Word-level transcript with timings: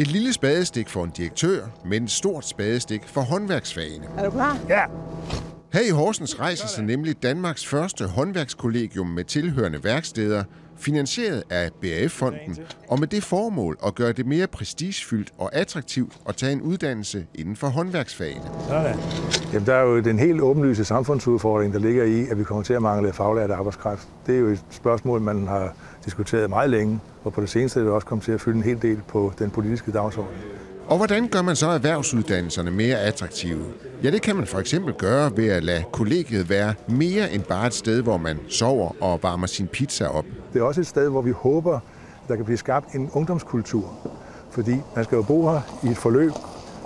Et 0.00 0.06
lille 0.06 0.32
spadestik 0.32 0.88
for 0.88 1.04
en 1.04 1.10
direktør, 1.10 1.66
men 1.84 2.04
et 2.04 2.10
stort 2.10 2.48
spadestik 2.48 3.02
for 3.06 3.20
håndværksfagene. 3.20 4.06
Er 4.18 4.24
du 4.24 4.30
klar? 4.30 4.58
Ja. 4.68 4.82
Her 5.72 5.80
i 5.80 5.90
Horsens 5.90 6.40
rejser 6.40 6.68
sig 6.68 6.84
nemlig 6.84 7.22
Danmarks 7.22 7.66
første 7.66 8.06
håndværkskollegium 8.06 9.06
med 9.06 9.24
tilhørende 9.24 9.84
værksteder, 9.84 10.44
finansieret 10.80 11.42
af 11.50 11.70
BAF-fonden, 11.80 12.58
og 12.88 13.00
med 13.00 13.08
det 13.08 13.24
formål 13.24 13.78
at 13.86 13.94
gøre 13.94 14.12
det 14.12 14.26
mere 14.26 14.46
prestigefyldt 14.46 15.32
og 15.38 15.54
attraktivt 15.54 16.12
at 16.28 16.36
tage 16.36 16.52
en 16.52 16.62
uddannelse 16.62 17.26
inden 17.34 17.56
for 17.56 17.66
håndværksfagene. 17.66 18.44
Sådan. 18.68 18.96
Jamen, 19.52 19.66
der 19.66 19.74
er 19.74 19.82
jo 19.82 20.00
den 20.00 20.18
helt 20.18 20.40
åbenlyse 20.40 20.84
samfundsudfordring, 20.84 21.72
der 21.72 21.78
ligger 21.78 22.04
i, 22.04 22.26
at 22.30 22.38
vi 22.38 22.44
kommer 22.44 22.62
til 22.62 22.74
at 22.74 22.82
mangle 22.82 23.12
faglært 23.12 23.50
arbejdskraft. 23.50 24.08
Det 24.26 24.34
er 24.34 24.38
jo 24.38 24.46
et 24.46 24.64
spørgsmål, 24.70 25.20
man 25.20 25.46
har 25.46 25.74
diskuteret 26.04 26.50
meget 26.50 26.70
længe, 26.70 27.00
og 27.24 27.32
på 27.32 27.40
det 27.40 27.48
seneste 27.48 27.80
er 27.80 27.84
det 27.84 27.92
også 27.92 28.06
kommet 28.06 28.24
til 28.24 28.32
at 28.32 28.40
fylde 28.40 28.56
en 28.56 28.64
hel 28.64 28.82
del 28.82 29.00
på 29.08 29.32
den 29.38 29.50
politiske 29.50 29.92
dagsorden. 29.92 30.36
Og 30.90 30.96
hvordan 30.96 31.28
gør 31.28 31.42
man 31.42 31.56
så 31.56 31.68
erhvervsuddannelserne 31.68 32.70
mere 32.70 32.96
attraktive? 32.96 33.64
Ja, 34.02 34.10
det 34.10 34.22
kan 34.22 34.36
man 34.36 34.46
for 34.46 34.58
eksempel 34.58 34.94
gøre 34.94 35.36
ved 35.36 35.48
at 35.48 35.64
lade 35.64 35.84
kollegiet 35.92 36.48
være 36.48 36.74
mere 36.88 37.32
end 37.32 37.42
bare 37.42 37.66
et 37.66 37.74
sted, 37.74 38.02
hvor 38.02 38.16
man 38.16 38.38
sover 38.48 38.96
og 39.00 39.22
varmer 39.22 39.46
sin 39.46 39.66
pizza 39.66 40.06
op. 40.06 40.24
Det 40.52 40.60
er 40.60 40.64
også 40.64 40.80
et 40.80 40.86
sted, 40.86 41.08
hvor 41.08 41.22
vi 41.22 41.30
håber, 41.30 41.80
der 42.28 42.36
kan 42.36 42.44
blive 42.44 42.56
skabt 42.58 42.94
en 42.94 43.10
ungdomskultur. 43.12 43.94
Fordi 44.50 44.76
man 44.96 45.04
skal 45.04 45.16
jo 45.16 45.22
bo 45.22 45.50
her 45.50 45.60
i 45.82 45.88
et 45.88 45.96
forløb, 45.96 46.32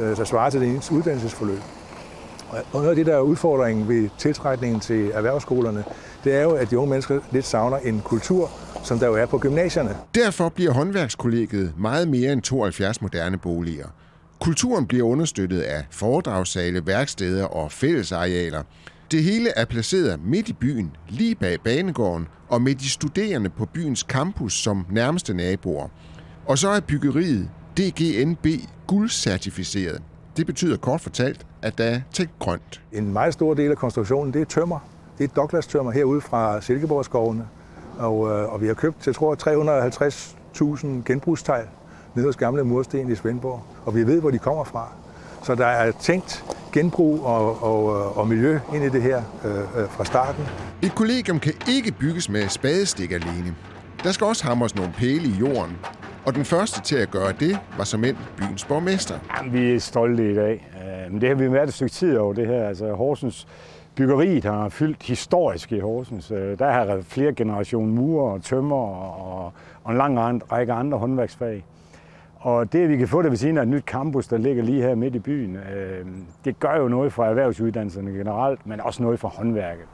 øh, 0.00 0.16
der 0.16 0.24
svarer 0.24 0.50
til 0.50 0.62
ens 0.62 0.90
uddannelsesforløb. 0.90 1.60
Og 2.50 2.64
noget 2.72 2.88
af 2.88 2.96
det, 2.96 3.06
der 3.06 3.14
er 3.14 3.20
udfordringen 3.20 3.88
ved 3.88 4.08
tiltrækningen 4.18 4.80
til 4.80 5.10
erhvervsskolerne, 5.14 5.84
det 6.24 6.34
er 6.34 6.42
jo, 6.42 6.50
at 6.50 6.70
de 6.70 6.78
unge 6.78 6.90
mennesker 6.90 7.20
lidt 7.32 7.46
savner 7.46 7.76
en 7.76 8.00
kultur, 8.00 8.50
som 8.84 8.98
der 8.98 9.06
jo 9.06 9.14
er 9.14 9.26
på 9.26 9.38
gymnasierne. 9.38 9.96
Derfor 10.14 10.48
bliver 10.48 10.72
håndværkskollegiet 10.72 11.72
meget 11.78 12.08
mere 12.08 12.32
end 12.32 12.42
72 12.42 13.02
moderne 13.02 13.38
boliger. 13.38 13.86
Kulturen 14.40 14.86
bliver 14.86 15.06
understøttet 15.06 15.60
af 15.60 15.86
foredragssale, 15.90 16.86
værksteder 16.86 17.44
og 17.44 17.72
fællesarealer. 17.72 18.62
Det 19.10 19.22
hele 19.22 19.50
er 19.56 19.64
placeret 19.64 20.20
midt 20.24 20.48
i 20.48 20.52
byen, 20.52 20.90
lige 21.08 21.34
bag 21.34 21.60
banegården, 21.64 22.26
og 22.48 22.62
med 22.62 22.74
de 22.74 22.90
studerende 22.90 23.50
på 23.50 23.66
byens 23.66 24.00
campus 24.00 24.52
som 24.52 24.86
nærmeste 24.90 25.34
naboer. 25.34 25.88
Og 26.46 26.58
så 26.58 26.68
er 26.68 26.80
byggeriet 26.80 27.48
DGNB 27.78 28.46
guldcertificeret. 28.86 30.02
Det 30.38 30.46
betyder 30.46 30.76
kort 30.76 31.00
fortalt, 31.00 31.46
at 31.62 31.78
der 31.78 31.84
er 31.84 32.00
tænkt 32.12 32.32
grønt. 32.38 32.82
En 32.92 33.12
meget 33.12 33.32
stor 33.32 33.54
del 33.54 33.70
af 33.70 33.76
konstruktionen, 33.76 34.32
det 34.32 34.40
er 34.40 34.44
tømmer. 34.44 34.78
Det 35.18 35.24
er 35.24 35.34
Douglas-tømmer 35.34 35.90
herude 35.90 36.20
fra 36.20 36.60
Silkeborgskovene. 36.60 37.46
Og, 37.98 38.30
øh, 38.30 38.52
og 38.52 38.60
vi 38.60 38.66
har 38.66 38.74
købt, 38.74 39.06
jeg 39.06 39.14
tror, 39.14 39.34
350.000 39.34 40.86
genbrugstegl 41.04 41.66
nede 42.14 42.26
hos 42.26 42.36
Gamle 42.36 42.64
Mursten 42.64 43.12
i 43.12 43.14
Svendborg. 43.14 43.62
Og 43.84 43.94
vi 43.94 44.06
ved, 44.06 44.20
hvor 44.20 44.30
de 44.30 44.38
kommer 44.38 44.64
fra. 44.64 44.92
Så 45.42 45.54
der 45.54 45.66
er 45.66 45.92
tænkt 45.92 46.44
genbrug 46.72 47.24
og, 47.24 47.62
og, 47.62 48.16
og 48.16 48.28
miljø 48.28 48.58
ind 48.74 48.84
i 48.84 48.88
det 48.88 49.02
her 49.02 49.22
øh, 49.44 49.58
øh, 49.58 49.88
fra 49.88 50.04
starten. 50.04 50.44
Et 50.82 50.94
kollegium 50.94 51.40
kan 51.40 51.52
ikke 51.68 51.92
bygges 51.92 52.28
med 52.28 52.48
spadestik 52.48 53.12
alene. 53.12 53.54
Der 54.04 54.12
skal 54.12 54.26
også 54.26 54.44
hamres 54.44 54.74
nogle 54.74 54.92
pæle 54.98 55.28
i 55.28 55.32
jorden. 55.32 55.76
Og 56.28 56.34
den 56.34 56.44
første 56.44 56.80
til 56.82 56.96
at 56.96 57.10
gøre 57.10 57.32
det 57.40 57.58
var 57.78 57.84
som 57.84 58.04
end 58.04 58.16
byens 58.36 58.64
borgmester. 58.64 59.18
Jamen, 59.36 59.52
vi 59.52 59.74
er 59.74 59.78
stolte 59.78 60.32
i 60.32 60.34
dag. 60.34 60.68
Øh, 60.74 61.12
men 61.12 61.20
det 61.20 61.28
har 61.28 61.36
vi 61.36 61.52
været 61.52 61.68
et 61.68 61.74
stykke 61.74 61.92
tid 61.92 62.16
over 62.16 62.32
det 62.32 62.46
her. 62.46 62.68
Altså 62.68 62.92
Horsens 62.92 63.46
byggeriet 63.94 64.44
har 64.44 64.68
fyldt 64.68 65.02
historisk 65.02 65.72
i 65.72 65.78
Horsens. 65.78 66.30
Øh, 66.30 66.58
der 66.58 66.70
har 66.70 66.84
været 66.84 67.04
flere 67.04 67.32
generationer 67.32 67.94
murer 67.94 68.32
og 68.32 68.42
tømmer 68.42 68.76
og, 68.76 69.52
og 69.84 69.92
en 69.92 69.98
lang 69.98 70.18
række- 70.52 70.72
andre 70.72 70.98
håndværksfag. 70.98 71.64
Og 72.36 72.72
det, 72.72 72.82
at 72.82 72.88
vi 72.88 72.96
kan 72.96 73.08
få 73.08 73.22
det 73.22 73.30
ved 73.30 73.38
siden 73.38 73.58
af 73.58 73.62
et 73.62 73.68
nyt 73.68 73.84
campus, 73.84 74.26
der 74.28 74.38
ligger 74.38 74.62
lige 74.62 74.82
her 74.82 74.94
midt 74.94 75.14
i 75.14 75.18
byen, 75.18 75.56
øh, 75.56 76.06
det 76.44 76.60
gør 76.60 76.76
jo 76.76 76.88
noget 76.88 77.12
for 77.12 77.24
erhvervsuddannelserne 77.24 78.10
generelt, 78.10 78.66
men 78.66 78.80
også 78.80 79.02
noget 79.02 79.20
for 79.20 79.28
håndværket. 79.28 79.84